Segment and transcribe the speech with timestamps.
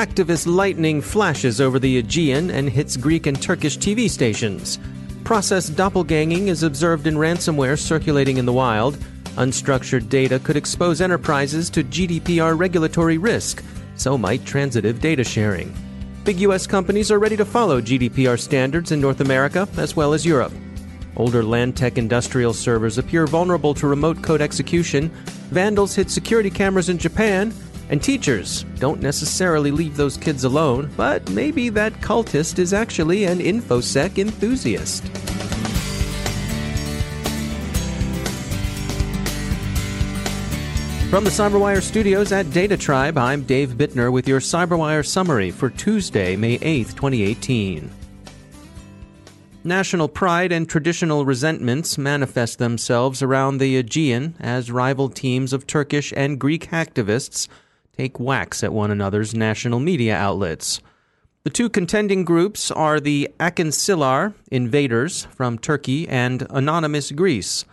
[0.00, 4.78] Activist lightning flashes over the Aegean and hits Greek and Turkish TV stations.
[5.24, 8.96] Process doppelganging is observed in ransomware circulating in the wild.
[9.36, 13.62] Unstructured data could expose enterprises to GDPR regulatory risk,
[13.94, 15.76] so might transitive data sharing.
[16.24, 20.24] Big US companies are ready to follow GDPR standards in North America as well as
[20.24, 20.54] Europe.
[21.18, 25.10] Older Lantech industrial servers appear vulnerable to remote code execution.
[25.50, 27.52] Vandals hit security cameras in Japan.
[27.90, 33.40] And teachers don't necessarily leave those kids alone, but maybe that cultist is actually an
[33.40, 35.02] InfoSec enthusiast.
[41.10, 45.68] From the CyberWire studios at Data Tribe, I'm Dave Bittner with your CyberWire summary for
[45.68, 47.90] Tuesday, May 8th, 2018.
[49.64, 56.12] National pride and traditional resentments manifest themselves around the Aegean as rival teams of Turkish
[56.16, 57.48] and Greek activists
[57.96, 60.80] take whacks at one another's national media outlets.
[61.42, 67.64] The two contending groups are the Akincilar invaders from Turkey and Anonymous Greece.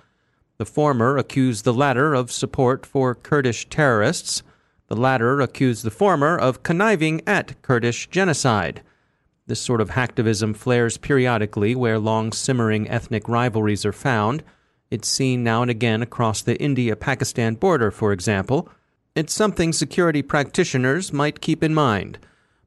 [0.57, 4.41] The former accused the latter of support for Kurdish terrorists.
[4.87, 8.81] The latter accused the former of conniving at Kurdish genocide.
[9.47, 14.43] This sort of hacktivism flares periodically where long simmering ethnic rivalries are found.
[14.89, 18.69] It's seen now and again across the India Pakistan border, for example.
[19.17, 22.19] It's something security practitioners might keep in mind.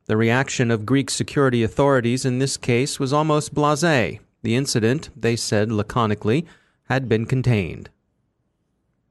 [0.07, 4.19] The reaction of Greek security authorities in this case was almost blase.
[4.43, 6.47] The incident, they said laconically,
[6.89, 7.89] had been contained.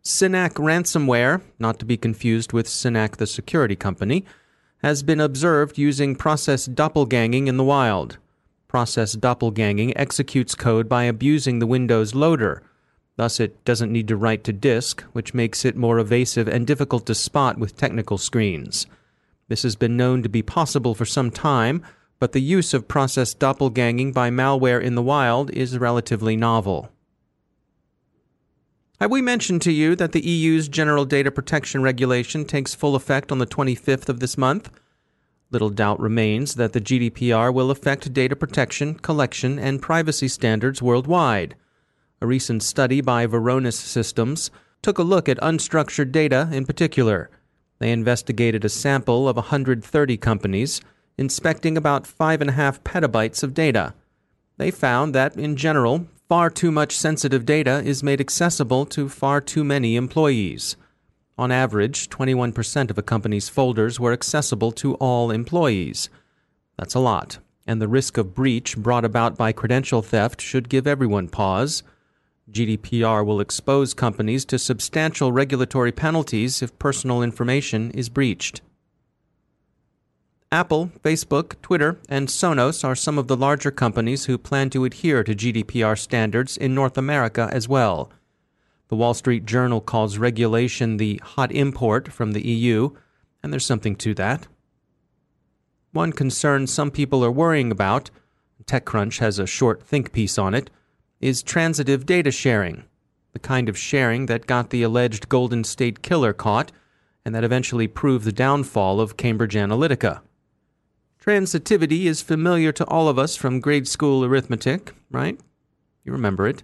[0.04, 4.26] Synack ransomware, not to be confused with Synack the security company,
[4.84, 8.18] has been observed using process doppelganging in the wild.
[8.68, 12.64] Process doppelganging executes code by abusing the Windows loader.
[13.19, 17.06] Thus, it doesn't need to write to disk, which makes it more evasive and difficult
[17.07, 18.88] to spot with technical screens.
[19.50, 21.84] This has been known to be possible for some time,
[22.19, 26.91] but the use of process doppelganging by malware in the wild is relatively novel.
[29.02, 33.34] Have we mentioned to you that the EU's General Data Protection Regulation takes full effect
[33.34, 34.69] on the 25th of this month?
[35.51, 41.56] Little doubt remains that the GDPR will affect data protection, collection, and privacy standards worldwide.
[42.22, 47.30] A recent study by Varonis Systems took a look at unstructured data in particular.
[47.80, 50.81] They investigated a sample of 130 companies,
[51.18, 53.94] inspecting about 5.5 petabytes of data.
[54.57, 59.40] They found that, in general, far too much sensitive data is made accessible to far
[59.40, 60.75] too many employees.
[61.38, 66.09] On average, 21% of a company's folders were accessible to all employees.
[66.78, 70.86] That's a lot, and the risk of breach brought about by credential theft should give
[70.86, 71.81] everyone pause.
[72.52, 78.62] GDPR will expose companies to substantial regulatory penalties if personal information is breached.
[80.51, 85.24] Apple, Facebook, Twitter, and Sonos are some of the larger companies who plan to adhere
[85.24, 88.12] to GDPR standards in North America as well.
[88.88, 92.90] The Wall Street Journal calls regulation the hot import from the EU,
[93.44, 94.48] and there's something to that.
[95.92, 98.10] One concern some people are worrying about,
[98.66, 100.72] TechCrunch has a short think piece on it,
[101.19, 102.83] is transitive data sharing,
[103.33, 106.71] the kind of sharing that got the alleged Golden State Killer caught
[107.25, 110.21] and that eventually proved the downfall of Cambridge Analytica.
[111.24, 115.39] Transitivity is familiar to all of us from grade school arithmetic, right?
[116.06, 116.63] You remember it.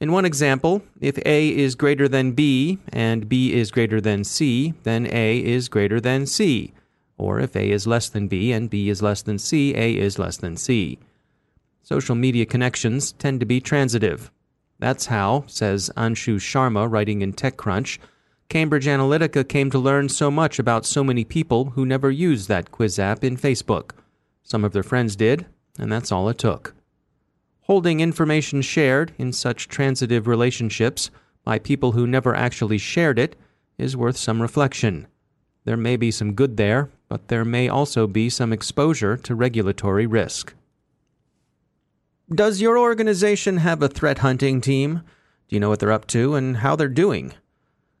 [0.00, 4.74] In one example, if A is greater than B and B is greater than C,
[4.84, 6.72] then A is greater than C.
[7.16, 10.18] Or if A is less than B and B is less than C, A is
[10.18, 10.98] less than C.
[11.88, 14.30] Social media connections tend to be transitive.
[14.78, 17.96] That's how, says Anshu Sharma, writing in TechCrunch,
[18.50, 22.70] Cambridge Analytica came to learn so much about so many people who never used that
[22.72, 23.92] quiz app in Facebook.
[24.42, 25.46] Some of their friends did,
[25.78, 26.74] and that's all it took.
[27.62, 31.10] Holding information shared in such transitive relationships
[31.42, 33.34] by people who never actually shared it
[33.78, 35.06] is worth some reflection.
[35.64, 40.06] There may be some good there, but there may also be some exposure to regulatory
[40.06, 40.52] risk.
[42.34, 45.02] Does your organization have a threat hunting team?
[45.48, 47.32] Do you know what they're up to and how they're doing?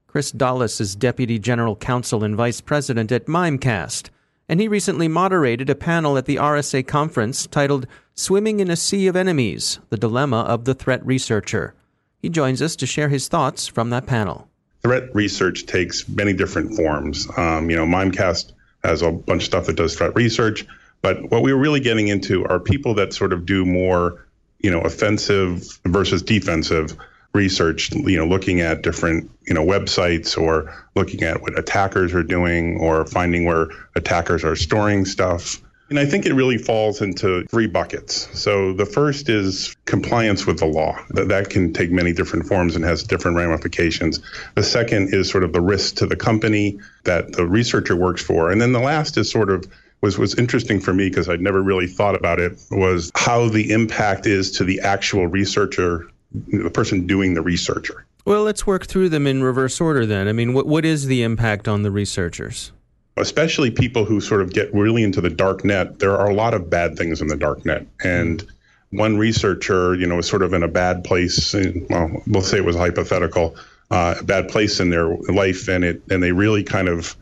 [0.06, 4.10] Chris Dollase is Deputy General Counsel and Vice President at Mimecast
[4.48, 9.06] and he recently moderated a panel at the RSA conference titled Swimming in a Sea
[9.06, 11.74] of Enemies The Dilemma of the Threat Researcher.
[12.20, 14.48] He joins us to share his thoughts from that panel.
[14.82, 17.28] Threat research takes many different forms.
[17.36, 18.52] Um, you know, Mimecast
[18.82, 20.66] has a bunch of stuff that does threat research,
[21.02, 24.26] but what we were really getting into are people that sort of do more,
[24.60, 26.96] you know, offensive versus defensive
[27.34, 32.22] research, you know, looking at different, you know, websites or looking at what attackers are
[32.22, 35.60] doing or finding where attackers are storing stuff.
[35.90, 38.28] And I think it really falls into three buckets.
[38.38, 40.98] So the first is compliance with the law.
[41.10, 44.20] That, that can take many different forms and has different ramifications.
[44.54, 48.50] The second is sort of the risk to the company that the researcher works for.
[48.50, 49.66] And then the last is sort of
[50.00, 53.70] was was interesting for me because I'd never really thought about it was how the
[53.72, 56.08] impact is to the actual researcher
[56.48, 58.04] the person doing the researcher.
[58.24, 60.28] Well, let's work through them in reverse order then.
[60.28, 62.72] I mean, what what is the impact on the researchers?
[63.16, 65.98] Especially people who sort of get really into the dark net.
[65.98, 68.46] There are a lot of bad things in the dark net, and
[68.90, 71.54] one researcher, you know, was sort of in a bad place.
[71.54, 73.56] In, well, we'll say it was hypothetical,
[73.90, 77.16] uh, a bad place in their life, and it and they really kind of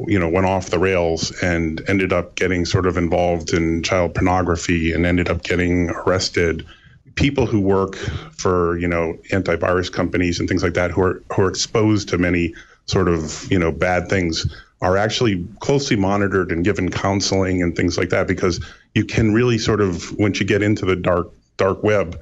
[0.00, 4.14] you know went off the rails and ended up getting sort of involved in child
[4.14, 6.66] pornography and ended up getting arrested.
[7.14, 7.96] People who work
[8.36, 12.18] for you know antivirus companies and things like that who are who are exposed to
[12.18, 12.54] many
[12.86, 14.46] sort of you know bad things
[14.82, 18.62] are actually closely monitored and given counseling and things like that because
[18.94, 22.20] you can really sort of once you get into the dark dark web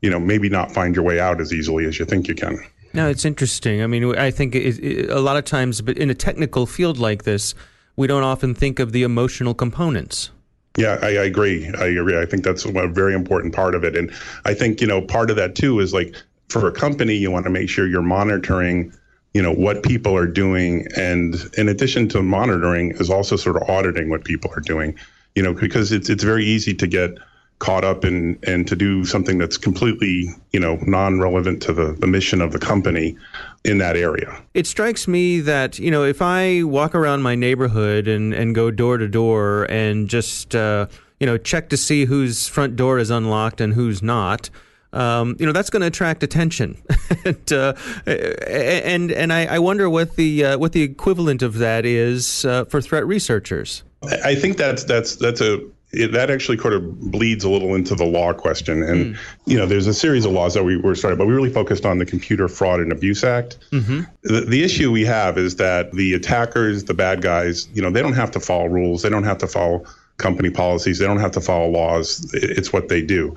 [0.00, 2.58] you know maybe not find your way out as easily as you think you can
[2.92, 6.10] no it's interesting i mean i think it, it, a lot of times but in
[6.10, 7.54] a technical field like this
[7.96, 10.30] we don't often think of the emotional components
[10.76, 11.68] yeah, I, I, agree.
[11.78, 12.18] I agree.
[12.18, 13.96] I think that's a very important part of it.
[13.96, 14.12] And
[14.44, 16.14] I think, you know, part of that too is like
[16.48, 18.92] for a company, you want to make sure you're monitoring,
[19.34, 20.86] you know, what people are doing.
[20.96, 24.94] And in addition to monitoring is also sort of auditing what people are doing,
[25.34, 27.18] you know, because it's, it's very easy to get
[27.60, 32.06] caught up in and to do something that's completely, you know, non-relevant to the, the
[32.06, 33.16] mission of the company
[33.64, 34.42] in that area.
[34.54, 38.70] It strikes me that, you know, if I walk around my neighborhood and, and go
[38.70, 40.86] door to door and just, uh,
[41.20, 44.48] you know, check to see whose front door is unlocked and who's not,
[44.94, 46.82] um, you know, that's going to attract attention.
[47.26, 47.74] and, uh,
[48.06, 52.64] and, and I, I, wonder what the, uh, what the equivalent of that is uh,
[52.64, 53.84] for threat researchers.
[54.02, 55.60] I think that's, that's, that's a,
[55.92, 58.82] it, that actually kind of bleeds a little into the law question.
[58.82, 59.18] And, mm.
[59.46, 61.84] you know, there's a series of laws that we were started, but we really focused
[61.84, 63.58] on the Computer Fraud and Abuse Act.
[63.72, 64.02] Mm-hmm.
[64.22, 68.02] The, the issue we have is that the attackers, the bad guys, you know, they
[68.02, 69.02] don't have to follow rules.
[69.02, 69.84] They don't have to follow
[70.16, 70.98] company policies.
[70.98, 72.30] They don't have to follow laws.
[72.34, 73.36] It's what they do.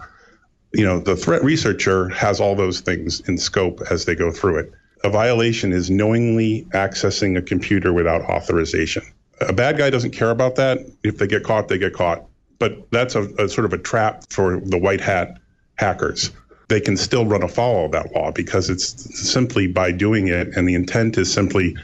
[0.73, 4.57] You know, the threat researcher has all those things in scope as they go through
[4.59, 4.71] it.
[5.03, 9.03] A violation is knowingly accessing a computer without authorization.
[9.41, 10.79] A bad guy doesn't care about that.
[11.03, 12.25] If they get caught, they get caught
[12.63, 15.37] but that's a, a sort of a trap for the white hat
[15.75, 16.31] hackers.
[16.69, 20.65] They can still run afoul of that law because it's simply by doing it, and
[20.65, 21.75] the intent is simply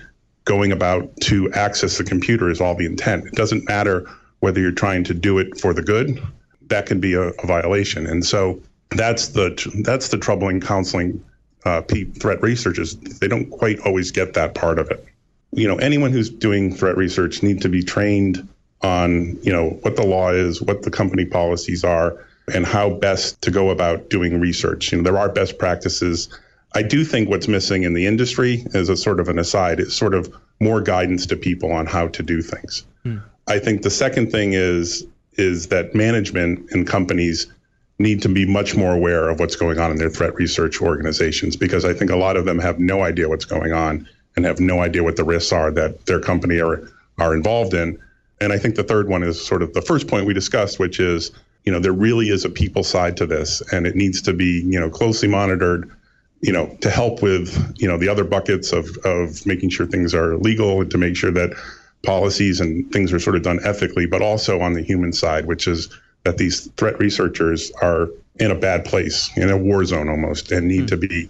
[0.45, 3.25] going about to access the computer is all the intent.
[3.25, 4.09] It doesn't matter
[4.39, 6.17] whether you're trying to do it for the good.
[6.69, 9.49] That can be a, a violation, and so that's the
[9.83, 11.21] that's the troubling counseling
[11.65, 11.81] uh,
[12.21, 12.95] threat researchers.
[12.95, 15.05] They don't quite always get that part of it.
[15.51, 18.47] You know, anyone who's doing threat research need to be trained
[18.81, 23.41] on you know what the law is, what the company policies are, and how best
[23.41, 24.91] to go about doing research.
[24.91, 26.29] You know, there are best practices.
[26.73, 29.95] I do think what's missing in the industry, as a sort of an aside, is
[29.95, 32.85] sort of more guidance to people on how to do things.
[33.03, 33.17] Hmm.
[33.47, 37.47] I think the second thing is is that management and companies
[37.97, 41.55] need to be much more aware of what's going on in their threat research organizations
[41.55, 44.59] because I think a lot of them have no idea what's going on and have
[44.59, 47.99] no idea what the risks are that their company are are involved in.
[48.41, 50.99] And I think the third one is sort of the first point we discussed, which
[50.99, 51.31] is,
[51.65, 54.63] you know, there really is a people side to this and it needs to be,
[54.65, 55.91] you know, closely monitored
[56.41, 60.13] you know, to help with, you know, the other buckets of, of making sure things
[60.13, 61.51] are legal and to make sure that
[62.03, 65.67] policies and things are sort of done ethically, but also on the human side, which
[65.67, 65.89] is
[66.23, 70.67] that these threat researchers are in a bad place, in a war zone almost, and
[70.67, 70.87] need mm.
[70.87, 71.29] to be,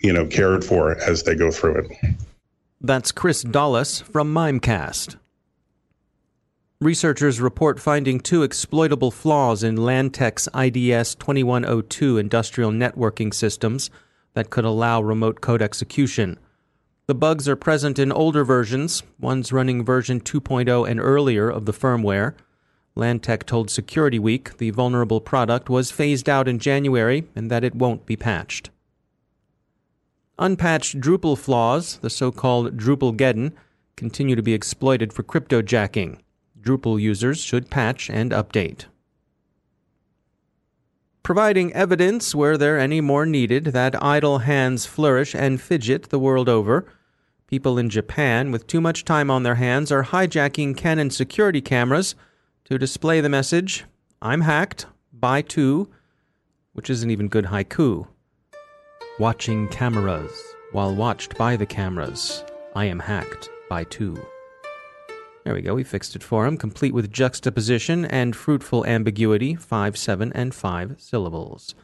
[0.00, 2.16] you know, cared for as they go through it.
[2.80, 5.16] That's Chris Dollase from Mimecast.
[6.84, 13.88] Researchers report finding two exploitable flaws in Lantech's IDS 2102 industrial networking systems
[14.34, 16.38] that could allow remote code execution.
[17.06, 21.72] The bugs are present in older versions, ones running version 2.0 and earlier of the
[21.72, 22.34] firmware.
[22.94, 27.74] Lantec told Security Week the vulnerable product was phased out in January and that it
[27.74, 28.68] won't be patched.
[30.38, 33.52] Unpatched Drupal flaws, the so called Drupalgeddon,
[33.96, 36.18] continue to be exploited for cryptojacking.
[36.64, 38.86] Drupal users should patch and update
[41.24, 46.48] providing evidence were there any more needed that idle hands flourish and fidget the world
[46.50, 46.86] over.
[47.48, 52.14] People in Japan with too much time on their hands are hijacking Canon security cameras
[52.64, 53.84] to display the message,
[54.20, 55.88] I'm hacked, by two,
[56.74, 58.06] which isn't even good haiku.
[59.18, 60.32] Watching cameras
[60.72, 62.44] while watched by the cameras,
[62.76, 64.22] I am hacked by two.
[65.44, 69.94] There we go, we fixed it for him, complete with juxtaposition and fruitful ambiguity, five,
[69.98, 71.74] seven, and five syllables.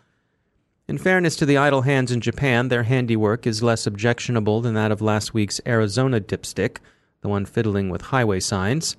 [0.88, 4.90] In fairness to the idle hands in Japan, their handiwork is less objectionable than that
[4.90, 6.78] of last week's Arizona dipstick,
[7.20, 8.96] the one fiddling with highway signs.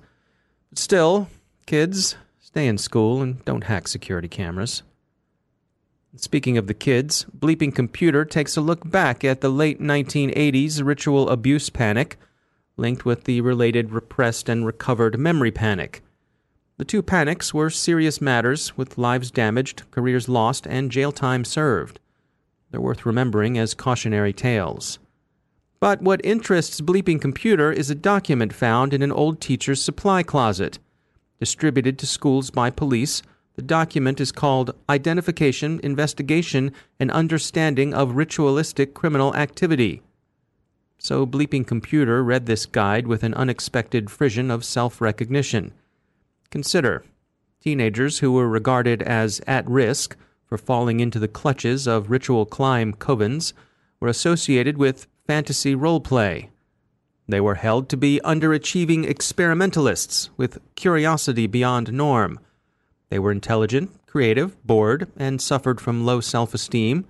[0.70, 1.28] But still,
[1.66, 4.84] kids, stay in school and don't hack security cameras.
[6.14, 11.28] Speaking of the kids, Bleeping Computer takes a look back at the late 1980s ritual
[11.30, 12.16] abuse panic
[12.76, 16.02] linked with the related repressed and recovered memory panic.
[16.78, 22.00] The two panics were serious matters, with lives damaged, careers lost, and jail time served.
[22.70, 24.98] They're worth remembering as cautionary tales.
[25.80, 30.78] But what interests Bleeping Computer is a document found in an old teacher's supply closet.
[31.38, 33.22] Distributed to schools by police,
[33.56, 40.02] the document is called Identification, Investigation, and Understanding of Ritualistic Criminal Activity
[41.02, 45.72] so Bleeping Computer read this guide with an unexpected frisson of self recognition.
[46.48, 47.04] Consider
[47.60, 50.16] teenagers who were regarded as at risk
[50.46, 53.52] for falling into the clutches of ritual climb covens
[53.98, 56.50] were associated with fantasy role play.
[57.26, 62.38] They were held to be underachieving experimentalists with curiosity beyond norm.
[63.08, 67.06] They were intelligent, creative, bored, and suffered from low self esteem.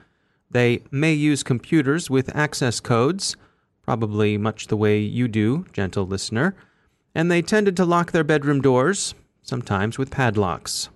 [0.51, 3.37] They may use computers with access codes
[3.83, 6.55] probably much the way you do, gentle listener,
[7.15, 10.89] and they tended to lock their bedroom doors, sometimes with padlocks.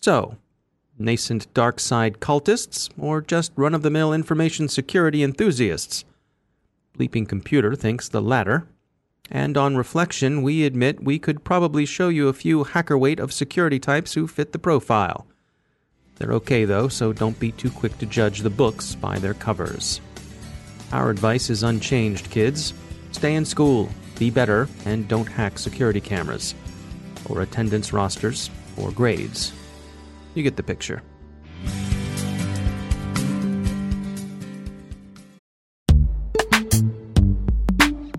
[0.00, 0.36] So,
[0.98, 6.04] nascent dark side cultists, or just run of the mill information security enthusiasts?
[6.98, 8.66] Bleeping Computer thinks the latter.
[9.30, 13.32] And on reflection, we admit we could probably show you a few hacker weight of
[13.32, 15.26] security types who fit the profile.
[16.16, 20.00] They're okay though, so don't be too quick to judge the books by their covers.
[20.92, 22.74] Our advice is unchanged, kids.
[23.12, 26.54] Stay in school, be better, and don't hack security cameras,
[27.28, 29.52] or attendance rosters, or grades.
[30.34, 31.02] You get the picture.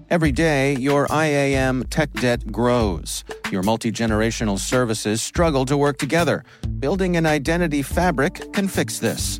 [0.10, 3.24] Every day, your IAM tech debt grows.
[3.50, 6.44] Your multi generational services struggle to work together.
[6.80, 9.40] Building an identity fabric can fix this.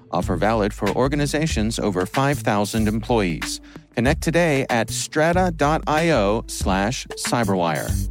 [0.11, 3.61] Offer valid for organizations over 5,000 employees.
[3.95, 8.09] Connect today at strata.io slash cyberwire.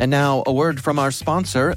[0.00, 1.76] And now, a word from our sponsor,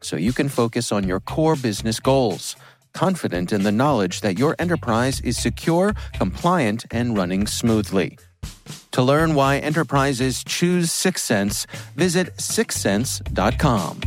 [0.00, 2.56] so you can focus on your core business goals.
[2.92, 8.18] Confident in the knowledge that your enterprise is secure, compliant, and running smoothly.
[8.92, 14.00] To learn why enterprises choose Syxsense, visit syxsense.com.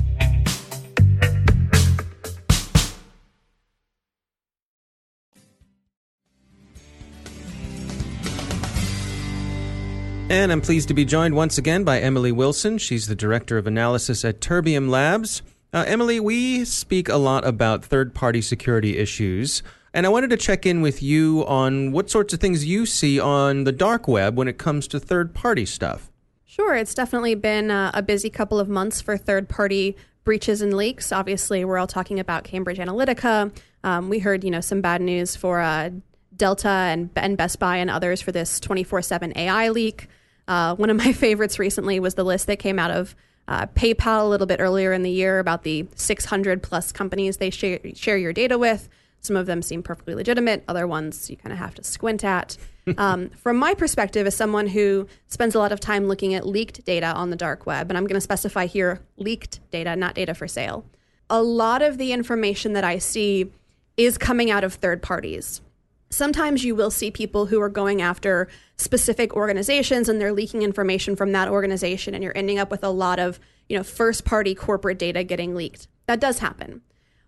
[10.32, 12.78] And I'm pleased to be joined once again by Emily Wilson.
[12.78, 15.42] She's the Director of Analysis at Terbium Labs.
[15.72, 19.62] Uh, Emily, we speak a lot about third party security issues.
[19.94, 23.20] And I wanted to check in with you on what sorts of things you see
[23.20, 26.12] on the dark web when it comes to third party stuff.
[26.46, 30.76] Sure, it's definitely been uh, a busy couple of months for third party breaches and
[30.76, 31.12] leaks.
[31.12, 33.56] Obviously, we're all talking about Cambridge Analytica.
[33.84, 35.92] Um, we heard, you know, some bad news for uh,
[36.36, 40.08] Delta and, and Best Buy and others for this 24 7 AI leak.
[40.48, 43.16] Uh, one of my favorites recently was the list that came out of
[43.50, 47.50] uh, PayPal a little bit earlier in the year about the 600 plus companies they
[47.50, 48.88] share, share your data with.
[49.22, 52.58] Some of them seem perfectly legitimate, other ones you kind of have to squint at.
[52.98, 56.86] um, from my perspective, as someone who spends a lot of time looking at leaked
[56.86, 60.36] data on the dark web, and I'm going to specify here leaked data, not data
[60.36, 60.86] for sale,
[61.28, 63.52] a lot of the information that I see
[63.98, 65.62] is coming out of third parties
[66.10, 68.48] sometimes you will see people who are going after
[68.78, 72.90] specific organizations and they're leaking information from that organization and you're ending up with a
[72.90, 75.88] lot of you know first party corporate data getting leaked.
[76.08, 76.82] That does happen.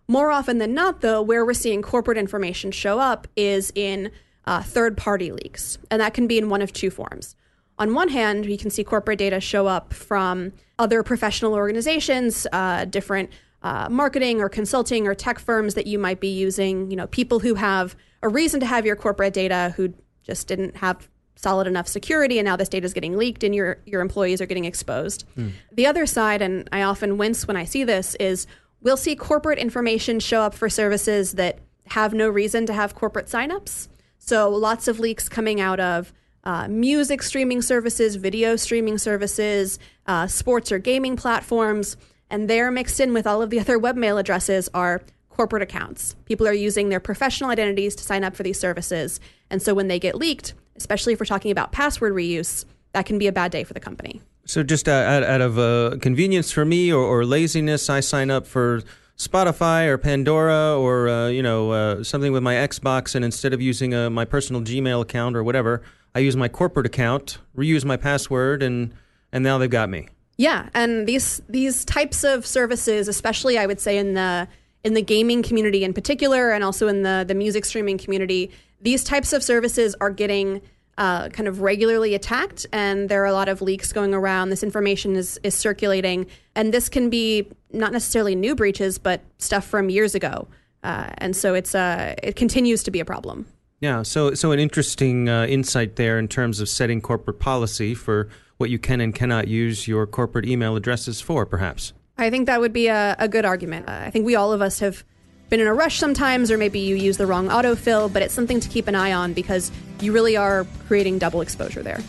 [0.08, 4.10] More often than not though where we're seeing corporate information show up is in
[4.44, 7.36] uh, third party leaks and that can be in one of two forms.
[7.78, 12.84] On one hand we can see corporate data show up from other professional organizations uh,
[12.84, 13.30] different
[13.62, 17.40] uh, marketing or consulting or tech firms that you might be using you know people
[17.40, 21.88] who have a reason to have your corporate data who just didn't have solid enough
[21.88, 25.24] security and now this data is getting leaked and your your employees are getting exposed.
[25.36, 25.52] Mm.
[25.72, 28.46] The other side and I often wince when I see this is
[28.80, 33.26] we'll see corporate information show up for services that have no reason to have corporate
[33.26, 33.88] signups.
[34.18, 36.12] So lots of leaks coming out of
[36.44, 41.96] uh, music streaming services, video streaming services, uh, sports or gaming platforms,
[42.32, 46.16] and they're mixed in with all of the other webmail addresses are corporate accounts.
[46.24, 49.20] People are using their professional identities to sign up for these services.
[49.50, 53.18] And so when they get leaked, especially if we're talking about password reuse, that can
[53.18, 54.22] be a bad day for the company.
[54.44, 58.28] So, just uh, out, out, of uh, convenience for me or, or, laziness, I sign
[58.28, 58.82] up for
[59.16, 63.62] Spotify or Pandora or uh, you know uh, something with my Xbox, and instead of
[63.62, 65.80] using uh, my personal Gmail account or whatever,
[66.12, 68.92] I use my corporate account, reuse my password, and
[69.30, 70.08] and now they've got me.
[70.36, 74.48] Yeah, and these these types of services, especially I would say in the
[74.84, 79.04] in the gaming community in particular, and also in the the music streaming community, these
[79.04, 80.62] types of services are getting
[80.98, 84.50] uh, kind of regularly attacked, and there are a lot of leaks going around.
[84.50, 89.66] This information is is circulating, and this can be not necessarily new breaches, but stuff
[89.66, 90.48] from years ago,
[90.82, 93.46] uh, and so it's uh, it continues to be a problem.
[93.80, 98.28] Yeah, so so an interesting uh, insight there in terms of setting corporate policy for
[98.62, 101.92] what you can and cannot use your corporate email addresses for, perhaps.
[102.16, 103.88] I think that would be a, a good argument.
[103.88, 105.02] Uh, I think we all of us have
[105.50, 108.60] been in a rush sometimes, or maybe you use the wrong autofill, but it's something
[108.60, 112.00] to keep an eye on because you really are creating double exposure there.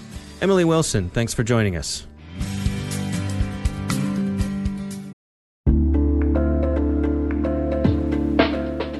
[0.42, 2.06] Emily Wilson, thanks for joining us.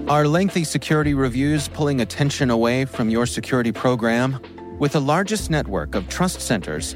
[0.10, 4.40] Are lengthy security reviews pulling attention away from your security program?
[4.80, 6.96] With the largest network of trust centers,